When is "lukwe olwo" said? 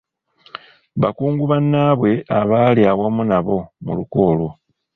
3.97-4.49